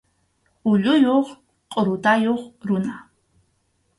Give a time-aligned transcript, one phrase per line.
[0.69, 1.27] Ulluyuq
[1.71, 2.95] qʼurutayuq runa.